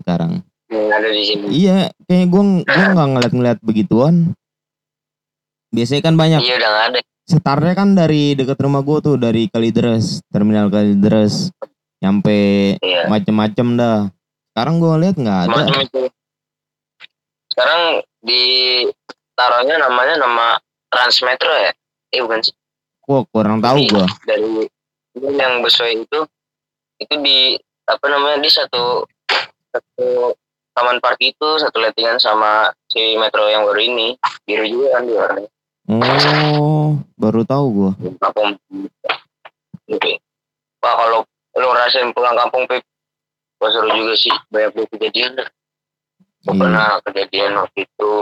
sekarang. 0.00 0.40
yang 0.72 0.88
ada 0.88 1.08
di 1.12 1.22
sini 1.28 1.44
Iya, 1.52 1.78
kayak 2.08 2.26
gue 2.32 2.42
gua 2.64 2.86
nggak 2.96 3.08
ngeliat-ngeliat 3.12 3.58
begituan. 3.60 4.32
Biasanya 5.68 6.00
kan 6.00 6.14
banyak. 6.16 6.40
iya 6.40 6.56
udah 6.56 6.70
nggak 6.72 6.86
ada 6.88 7.00
Setarnya 7.22 7.72
kan 7.76 7.92
dari 7.92 8.32
dekat 8.34 8.58
rumah 8.60 8.80
gue 8.80 8.98
tuh 9.04 9.16
dari 9.20 9.46
Kalideres, 9.46 10.24
terminal 10.32 10.72
Kalideres, 10.72 11.52
nyampe 12.00 12.76
iya 12.80 13.06
macem-macem 13.06 13.76
dah. 13.76 14.08
Sekarang 14.52 14.80
gue 14.80 14.92
lihat 15.04 15.16
nggak 15.20 15.38
ada. 15.48 15.62
Itu. 15.80 16.02
Sekarang 17.52 17.80
di 18.24 18.42
taruhnya 19.36 19.76
namanya 19.76 20.16
nama 20.18 20.56
Transmetro 20.88 21.52
ya? 21.52 21.72
Eh 22.10 22.20
bukan 22.24 22.40
sih. 22.42 22.52
Wah 23.12 23.24
kurang 23.28 23.60
tahu 23.60 23.84
gue. 23.84 24.06
Dari 24.24 24.64
ini 25.12 25.36
yang 25.36 25.60
Besoi 25.60 26.00
itu 26.00 26.20
itu 26.96 27.14
di 27.20 27.60
apa 27.84 28.08
namanya 28.08 28.40
di 28.40 28.48
satu 28.48 29.04
satu 29.68 30.32
taman 30.72 30.96
park 30.96 31.20
itu 31.20 31.60
satu 31.60 31.76
lettingan 31.76 32.16
sama 32.16 32.72
si 32.88 33.20
metro 33.20 33.44
yang 33.44 33.68
baru 33.68 33.76
ini 33.76 34.16
biru 34.42 34.64
juga 34.64 34.96
kan 34.96 35.02
di 35.04 35.12
warnanya 35.12 35.50
Oh, 35.92 36.96
baru 37.18 37.42
tahu 37.44 37.66
gue. 37.68 37.90
kampung 38.16 38.56
Oke. 39.84 40.12
Wah 40.80 40.94
kalau 40.96 41.20
lu 41.52 41.66
ngerasain 41.68 42.08
pulang 42.10 42.32
kampung 42.32 42.64
Pip 42.64 42.80
Wah 43.60 43.68
seru 43.68 43.92
juga 43.92 44.14
sih 44.16 44.32
banyak 44.48 44.72
banget 44.72 44.88
kejadian 44.90 45.30
dah. 45.36 45.48
Gua 46.42 46.50
Iya. 46.50 46.58
pernah 46.58 46.88
kejadian 47.04 47.52
waktu 47.60 47.78
itu 47.84 48.12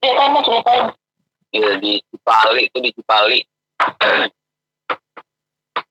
Ceritain 0.00 0.32
ceritain. 0.40 0.84
Iya 1.50 1.70
di 1.76 1.92
Cipali 2.00 2.62
itu 2.66 2.78
di 2.80 2.90
Cipali. 2.90 3.38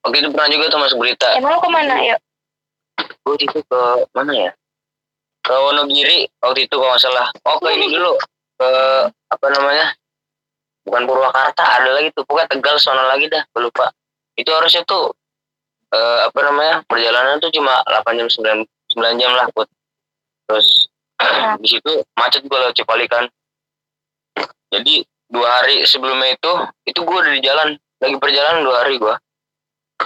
Waktu 0.06 0.18
itu 0.26 0.30
pernah 0.32 0.50
juga 0.50 0.66
tuh 0.72 0.80
masuk 0.82 0.98
berita. 1.02 1.28
emang 1.38 1.54
lo 1.54 1.60
ke 1.62 1.70
mana 1.70 1.96
yuk 2.02 2.20
Gue 3.24 3.36
itu 3.40 3.60
ke 3.62 3.82
mana 4.16 4.34
ya? 4.34 4.52
Ke 5.46 5.54
Wonogiri 5.54 6.28
waktu 6.42 6.66
itu 6.66 6.76
kalau 6.76 6.92
nggak 6.94 7.04
salah. 7.04 7.28
Oh 7.46 7.58
ke 7.62 7.68
ini 7.74 7.88
dulu 7.94 8.18
ke 8.60 8.70
apa 9.08 9.46
namanya? 9.54 9.94
Bukan 10.84 11.06
Purwakarta 11.06 11.64
ada 11.80 11.90
lagi 11.94 12.10
tuh. 12.12 12.26
Pokoknya 12.26 12.50
Tegal 12.50 12.76
sana 12.82 13.06
lagi 13.08 13.30
dah. 13.30 13.44
Gue 13.54 13.70
lupa. 13.70 13.94
Itu 14.36 14.50
harusnya 14.52 14.84
tuh 14.84 15.14
eh, 15.94 16.20
apa 16.26 16.40
namanya 16.46 16.82
perjalanan 16.86 17.42
tuh 17.42 17.52
cuma 17.54 17.82
8 17.86 18.18
jam 18.18 18.28
9, 18.30 18.66
9 18.98 19.22
jam 19.22 19.32
lah 19.34 19.48
buat 19.54 19.70
terus 20.50 20.90
di 21.62 21.68
situ 21.68 21.92
macet 22.18 22.46
gue 22.46 22.58
lewat 22.58 22.74
Cipali 22.78 23.06
kan 23.10 23.26
jadi 24.70 25.06
dua 25.30 25.48
hari 25.62 25.86
sebelumnya 25.86 26.34
itu 26.34 26.54
itu 26.90 27.00
gue 27.06 27.18
udah 27.18 27.34
di 27.34 27.42
jalan. 27.46 27.70
Lagi 28.00 28.16
perjalanan 28.16 28.64
dua 28.64 28.76
hari 28.84 28.96
gue 28.98 29.16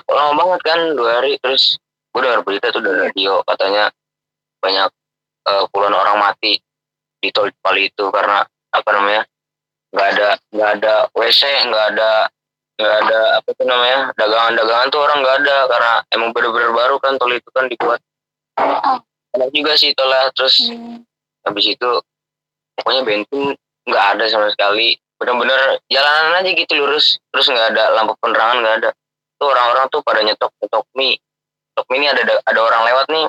lama 0.09 0.33
banget 0.33 0.61
kan 0.65 0.79
dua 0.97 1.09
hari. 1.21 1.39
Terus 1.39 1.77
gue 2.13 2.21
dengar 2.21 2.41
berita 2.45 2.69
tuh 2.69 2.83
dari 2.83 3.09
radio 3.09 3.41
katanya 3.47 3.89
banyak 4.59 4.89
eh, 5.49 5.63
puluhan 5.71 5.95
orang 5.95 6.17
mati 6.19 6.59
di 7.23 7.29
tol 7.31 7.47
Cipali 7.47 7.87
itu 7.87 8.05
karena 8.11 8.43
apa 8.73 8.89
namanya 8.91 9.23
nggak 9.93 10.07
ada 10.17 10.29
nggak 10.49 10.69
ada 10.81 10.93
WC 11.13 11.41
nggak 11.69 11.85
ada 11.93 12.11
nggak 12.73 12.95
ada 13.05 13.19
apa 13.37 13.49
tuh 13.53 13.65
namanya 13.69 13.99
dagangan-dagangan 14.17 14.87
tuh 14.91 15.01
orang 15.01 15.17
nggak 15.23 15.37
ada. 15.45 15.57
Karena 15.71 15.93
emang 16.11 16.29
bener-bener 16.35 16.71
baru 16.73 16.95
kan 16.99 17.15
tol 17.15 17.31
itu 17.31 17.49
kan 17.53 17.65
dibuat. 17.69 17.99
Enak 19.33 19.49
juga 19.53 19.73
sih 19.79 19.95
tolnya. 19.95 20.29
Terus 20.35 20.67
habis 21.45 21.65
itu 21.69 21.89
pokoknya 22.79 23.01
bensin 23.05 23.53
nggak 23.83 24.05
ada 24.17 24.25
sama 24.31 24.47
sekali 24.49 24.95
bener-bener 25.23 25.79
jalanan 25.87 26.43
aja 26.43 26.51
gitu 26.51 26.73
lurus. 26.75 27.15
Terus 27.31 27.47
nggak 27.47 27.67
ada 27.71 27.95
lampu 27.95 28.13
penerangan 28.19 28.59
nggak 28.59 28.75
ada. 28.83 28.89
Tuh 29.39 29.47
orang-orang 29.47 29.87
tuh 29.87 30.03
pada 30.03 30.19
nyetok 30.19 30.51
nyetok 30.59 30.83
mie. 30.99 31.15
Nyetok 31.71 31.87
mie 31.87 31.97
ini 32.03 32.07
ada 32.11 32.21
ada 32.43 32.59
orang 32.59 32.81
lewat 32.91 33.05
nih. 33.07 33.25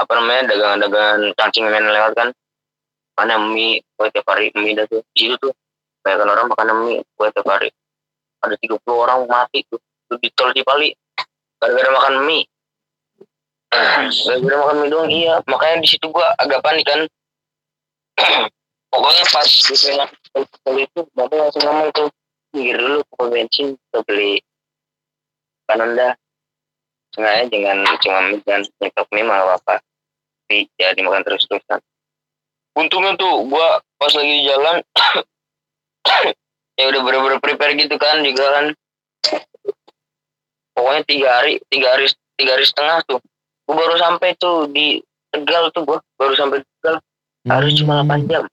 Apa 0.00 0.12
namanya 0.16 0.42
dagangan-dagangan 0.48 1.20
cangcingan 1.36 1.84
lewat 1.84 2.12
kan. 2.16 2.28
Mana 3.20 3.36
mie 3.36 3.84
kue 4.00 4.08
tiap 4.08 4.24
hari. 4.24 4.48
Mie 4.56 4.72
dah 4.72 4.88
tuh 4.88 5.04
di 5.12 5.28
situ 5.28 5.36
tuh. 5.36 5.52
Banyak 6.00 6.24
orang 6.24 6.48
makan 6.48 6.68
mie 6.88 7.04
kue 7.12 7.28
tiap 7.28 7.44
hari. 7.44 7.68
Ada 8.40 8.56
30 8.56 8.80
orang 8.88 9.26
mati 9.28 9.66
tuh, 9.68 9.82
tuh 10.08 10.16
di 10.22 10.32
tol 10.32 10.48
Cipali. 10.56 10.88
Gara-gara 11.60 11.90
makan 11.92 12.14
mie. 12.24 12.48
Gara-gara 14.24 14.56
makan 14.64 14.76
mie 14.80 14.88
doang 14.88 15.10
iya. 15.12 15.34
Makanya 15.44 15.84
di 15.84 15.88
situ 15.92 16.08
gua 16.08 16.32
agak 16.40 16.64
panik 16.64 16.88
kan. 16.88 17.04
Pokoknya 18.88 19.24
pas 19.28 19.44
gue 19.44 19.76
pengen 19.76 20.08
beli 20.66 20.84
itu 20.86 21.00
bapak 21.16 21.36
langsung 21.38 21.62
ngomong 21.64 21.88
tuh 21.94 22.08
pinggir 22.52 22.76
dulu 22.78 23.00
pokok 23.12 23.26
bensin 23.32 23.74
kita 23.76 23.98
beli 24.06 24.32
kanan 25.68 25.96
dah. 25.96 26.12
Sengaja 27.16 27.48
jangan 27.48 27.96
cuma 28.04 28.20
jangan 28.44 28.62
nyekap 28.84 29.06
mie 29.16 29.24
malah 29.24 29.56
apa 29.56 29.80
tapi 30.48 30.64
ya 30.80 30.96
dimakan 30.96 31.20
terus 31.28 31.44
terusan 31.44 31.80
untungnya 32.72 33.12
tuh 33.20 33.44
gua 33.52 33.84
pas 34.00 34.12
lagi 34.16 34.48
jalan 34.48 34.80
ya 36.80 36.84
udah 36.88 37.00
bener-bener 37.04 37.38
prepare 37.42 37.76
gitu 37.76 38.00
kan 38.00 38.24
juga 38.24 38.46
kan. 38.54 38.66
Pokoknya 40.72 41.02
tiga 41.04 41.28
hari 41.36 41.60
tiga 41.68 41.92
hari 41.92 42.06
tiga 42.38 42.56
hari 42.56 42.64
setengah 42.64 43.02
tuh 43.04 43.20
gua 43.68 43.74
baru 43.76 43.94
sampai 44.00 44.32
tuh 44.40 44.70
di 44.72 45.02
Tegal 45.28 45.68
tuh 45.76 45.84
gua. 45.84 45.98
Baru 46.16 46.32
sampai 46.32 46.64
Tegal 46.64 46.96
harus 47.44 47.72
cuma 47.76 48.00
Hmm. 48.00 48.24
8 48.24 48.30
jam. 48.30 48.44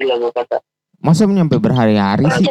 Gila 0.00 0.14
gua 0.16 0.32
kata 0.32 0.64
Masa 1.02 1.26
nyampe 1.26 1.58
berhari-hari 1.58 2.24
sih? 2.38 2.46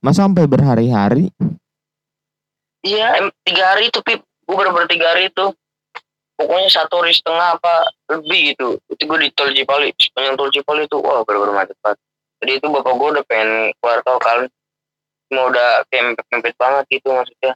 Masa 0.00 0.24
sampai 0.24 0.46
berhari-hari? 0.46 1.28
Iya, 2.80 3.28
tiga 3.44 3.76
hari 3.76 3.92
itu 3.92 4.00
pip, 4.00 4.24
gue 4.24 4.54
bener-bener 4.56 4.88
tiga 4.88 5.12
hari 5.12 5.28
itu. 5.28 5.52
Pokoknya 6.40 6.72
satu 6.72 7.04
hari 7.04 7.12
setengah 7.12 7.60
apa 7.60 7.74
lebih 8.16 8.56
gitu. 8.56 8.80
Itu 8.88 9.04
gue 9.04 9.18
di 9.20 9.28
tol 9.36 9.52
Cipali, 9.52 9.92
sepanjang 10.00 10.40
tol 10.40 10.48
Cipali 10.48 10.88
itu, 10.88 10.96
wah 10.96 11.20
bener-bener 11.28 11.52
macet 11.52 11.76
banget. 11.84 12.00
Jadi 12.40 12.52
itu 12.56 12.66
bapak 12.72 12.94
gue 12.96 13.08
udah 13.12 13.24
pengen 13.28 13.50
keluar 13.76 14.00
tol 14.00 14.16
kan, 14.16 14.48
cuma 15.28 15.42
udah 15.52 15.84
kayak 15.92 16.16
mepet-mepet 16.16 16.54
banget 16.56 16.84
gitu 16.88 17.08
maksudnya. 17.12 17.52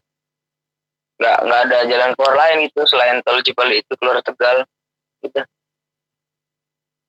Nggak, 1.17 1.39
nggak 1.49 1.61
ada 1.65 1.79
jalan 1.89 2.11
keluar 2.19 2.35
lain 2.37 2.57
gitu 2.69 2.81
selain 2.85 3.17
tol 3.25 3.41
Cipali 3.41 3.81
itu 3.81 3.93
keluar 3.97 4.21
Tegal. 4.21 4.69
Gitu. 5.25 5.41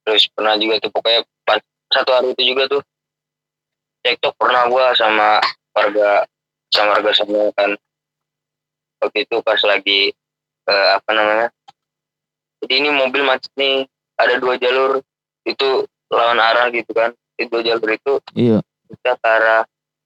Terus 0.05 0.29
pernah 0.31 0.53
juga 0.61 0.77
tuh 0.77 0.93
pokoknya 0.93 1.25
pas 1.41 1.59
satu 1.89 2.11
hari 2.13 2.37
itu 2.37 2.53
juga 2.53 2.69
tuh 2.69 2.81
cekcok 4.05 4.33
pernah 4.37 4.69
gua 4.69 4.93
sama 4.93 5.41
warga 5.73 6.29
sama 6.69 7.01
warga 7.01 7.11
sana 7.17 7.49
kan. 7.57 7.73
Waktu 9.01 9.25
itu 9.25 9.35
pas 9.41 9.57
lagi 9.65 10.13
eh, 10.69 10.89
apa 10.93 11.11
namanya 11.13 11.47
jadi 12.61 12.73
ini 12.81 12.89
mobil 12.93 13.21
macet 13.25 13.49
nih 13.57 13.85
ada 14.17 14.41
dua 14.41 14.57
jalur 14.57 15.01
itu 15.45 15.85
lawan 16.13 16.37
arah 16.37 16.69
gitu 16.69 16.93
kan. 16.93 17.13
Itu 17.37 17.49
dua 17.49 17.61
jalur 17.65 17.89
itu 17.89 18.13
Iya. 18.37 18.61
kita 18.89 19.17
ke 19.17 19.27
arah 19.27 19.61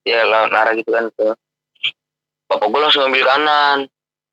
ya 0.08 0.24
lawan 0.26 0.52
arah 0.56 0.74
gitu 0.80 0.90
kan 0.96 1.12
tuh 1.20 1.36
bapak 2.50 2.66
gue 2.72 2.80
langsung 2.82 3.04
ambil 3.06 3.28
kanan. 3.28 3.86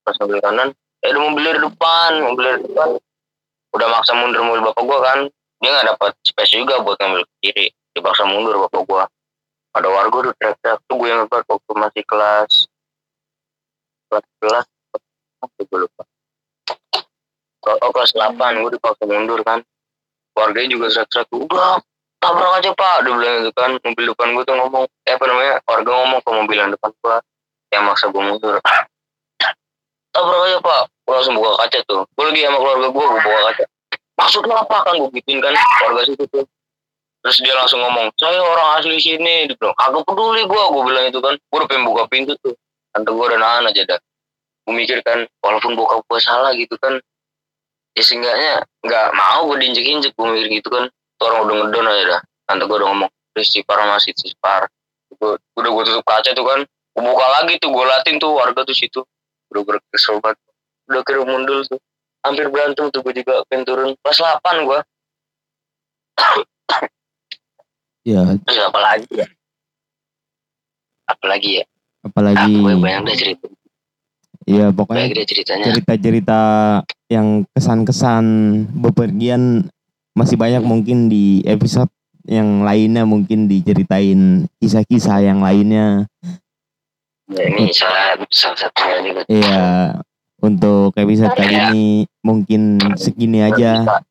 Pas 0.06 0.16
ambil 0.22 0.38
kanan 0.38 0.70
eh 1.02 1.10
ada 1.10 1.18
mobil 1.18 1.42
dari 1.42 1.58
depan 1.58 2.10
mobil 2.22 2.44
dari 2.54 2.60
depan. 2.70 2.88
Udah 3.74 3.88
maksa 3.92 4.14
mundur 4.16 4.40
mobil 4.46 4.62
bapak 4.62 4.82
gue 4.86 4.98
kan 5.02 5.18
dia 5.60 5.70
nggak 5.72 5.88
dapat 5.96 6.12
space 6.20 6.52
juga 6.52 6.84
buat 6.84 7.00
ngambil 7.00 7.22
ke 7.24 7.34
kiri. 7.40 7.66
Dipaksa 7.96 8.28
mundur 8.28 8.60
bapak 8.68 8.82
gue 8.84 9.02
ada 9.76 9.88
warga 9.88 10.16
udah 10.28 10.34
teriak-teriak. 10.36 10.78
Tuh 10.84 10.94
gue 11.00 11.08
yang 11.08 11.20
ngebat 11.24 11.44
waktu 11.48 11.72
masih 11.76 12.02
kelas 12.04 12.52
kelas 14.06 14.26
kelas 14.40 14.66
apa 15.40 15.60
gue 15.64 15.78
lupa. 15.84 16.02
Oh, 17.66 17.90
kelas 17.90 18.14
8 18.14 18.36
gue 18.36 18.70
dipaksa 18.76 19.04
mundur 19.08 19.40
kan. 19.42 19.64
Warganya 20.36 20.68
juga 20.76 20.86
teriak-teriak 20.92 21.48
udah 21.48 21.80
tabrak 22.20 22.52
aja 22.60 22.70
pak. 22.76 22.96
Dia 23.08 23.12
bilang 23.16 23.36
gitu 23.48 23.52
kan. 23.56 23.70
Mobil 23.80 24.04
depan 24.12 24.28
gue 24.36 24.44
tuh 24.44 24.56
ngomong 24.60 24.84
eh 25.08 25.12
apa 25.16 25.24
namanya 25.24 25.54
warga 25.64 25.90
ngomong 26.04 26.20
ke 26.20 26.30
mobil 26.36 26.56
yang 26.60 26.70
depan 26.72 26.90
gue 26.92 27.16
yang 27.72 27.82
maksa 27.88 28.12
gue 28.12 28.22
mundur. 28.22 28.60
Tabrak 30.12 30.40
aja 30.52 30.58
pak. 30.60 30.82
Gue 31.08 31.14
langsung 31.16 31.34
buka 31.40 31.64
kaca 31.64 31.78
tuh. 31.88 32.02
Gue 32.12 32.24
lagi 32.28 32.44
sama 32.44 32.60
keluarga 32.60 32.88
gue 32.92 33.04
gue 33.08 33.20
buka 33.24 33.40
kaca 33.50 33.64
maksudnya 34.16 34.56
apa 34.56 34.76
kan 34.82 34.94
gue 34.96 35.10
gituin 35.20 35.38
kan 35.44 35.52
warga 35.84 36.02
situ 36.08 36.24
tuh. 36.32 36.44
Terus 37.22 37.36
dia 37.42 37.54
langsung 37.58 37.82
ngomong 37.82 38.10
saya 38.16 38.38
orang 38.38 38.80
asli 38.80 38.96
sini. 38.98 39.50
Dia 39.50 39.56
bilang 39.58 39.76
kagak 39.76 40.04
peduli 40.06 40.42
gue 40.46 40.62
gue 40.72 40.82
bilang 40.86 41.04
itu 41.08 41.18
kan. 41.20 41.34
Gue 41.36 41.56
udah 41.62 41.68
pengen 41.68 41.84
buka 41.84 42.02
pintu 42.08 42.32
tuh. 42.40 42.54
Tante 42.94 43.10
gue 43.12 43.24
udah 43.26 43.38
nahan 43.38 43.68
aja 43.68 43.82
dah. 43.84 44.00
Gue 44.66 44.74
mikir 44.74 44.98
kan 45.04 45.26
walaupun 45.42 45.74
bokap 45.78 46.02
gue 46.06 46.20
salah 46.22 46.50
gitu 46.56 46.74
kan 46.80 46.98
ya 47.96 48.02
seenggaknya 48.04 48.60
nggak 48.84 49.06
mau 49.16 49.48
gue 49.52 49.56
diinjek-injek. 49.62 50.12
Gue 50.14 50.26
mikir 50.32 50.48
gitu 50.62 50.68
kan. 50.70 50.86
Tuh 51.16 51.24
orang 51.32 51.40
udah 51.50 51.54
ngedon 51.66 51.86
aja 51.90 52.04
dah. 52.16 52.20
Tante 52.46 52.62
gue 52.64 52.76
udah 52.76 52.88
ngomong 52.94 53.10
terus 53.36 53.52
si 53.52 53.60
par 53.66 53.84
masih 53.84 54.16
si 54.16 54.32
par 54.40 54.70
gue 55.12 55.32
udah 55.36 55.70
gue 55.70 55.82
tutup 55.92 56.04
kaca 56.06 56.30
tuh 56.30 56.46
kan. 56.46 56.60
Gue 56.96 57.02
buka 57.04 57.26
lagi 57.42 57.58
tuh 57.58 57.68
gue 57.74 57.84
latin 57.84 58.16
tuh 58.22 58.32
warga 58.32 58.62
tuh 58.62 58.76
situ. 58.76 59.02
Udah 59.50 59.62
ber 59.66 59.82
kesel 59.90 60.22
banget 60.22 60.38
udah 60.86 61.02
kira 61.02 61.22
mundul 61.26 61.66
tuh 61.66 61.78
hampir 62.24 62.46
berantem 62.48 62.88
tuh 62.92 63.00
gue 63.04 63.14
juga 63.20 63.42
pengen 63.50 63.64
turun. 63.66 63.90
Kelas 64.00 64.20
8 64.20 64.68
gue 64.68 64.80
Ya, 68.06 68.22
terus 68.46 68.62
apa 68.62 68.78
lagi 68.78 69.10
ya? 69.10 69.26
Apalagi 71.10 71.50
ya? 71.58 71.64
Apalagi 72.06 72.52
ah, 72.54 72.62
gue 72.62 72.74
banyak 72.78 73.02
deh 73.02 73.18
cerita 73.18 73.46
ya 74.46 74.70
banyak 74.70 74.78
pokoknya 74.78 75.06
cerita-cerita 75.74 76.40
yang 77.10 77.42
kesan-kesan 77.50 78.24
bepergian 78.78 79.66
masih 80.14 80.38
banyak 80.38 80.62
mungkin 80.62 81.10
di 81.10 81.42
episode 81.42 81.90
yang 82.30 82.62
lainnya 82.62 83.02
mungkin 83.02 83.50
diceritain 83.50 84.46
kisah-kisah 84.62 85.18
yang 85.22 85.42
lainnya. 85.42 86.06
ya, 87.30 87.42
ini 87.42 87.70
salah 87.74 88.18
salah 88.30 88.58
satunya 88.58 88.98
juga. 89.02 89.22
Iya, 89.26 89.66
untuk 90.40 90.92
episode 90.96 91.32
kali 91.32 91.54
ini 91.56 91.86
mungkin 92.20 92.78
segini 92.96 93.44
aja. 93.44 94.02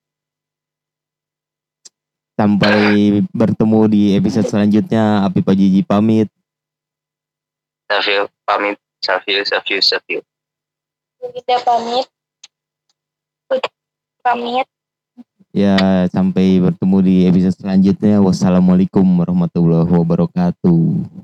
Sampai 2.36 3.24
bertemu 3.32 3.80
di 3.88 4.02
episode 4.20 4.48
selanjutnya. 4.50 5.24
Api 5.24 5.40
Pajiji 5.40 5.82
pamit. 5.88 6.28
Savio 7.86 8.28
pamit 8.44 8.82
Savio 8.98 9.46
Savio 9.46 9.78
Savio 9.78 10.20
Kita 11.22 11.62
pamit. 11.64 12.08
Pamit. 14.26 14.68
Ya, 15.56 16.10
sampai 16.12 16.60
bertemu 16.60 16.98
di 17.00 17.16
episode 17.32 17.56
selanjutnya. 17.56 18.20
Wassalamualaikum 18.20 19.06
warahmatullahi 19.06 19.88
wabarakatuh. 19.88 21.08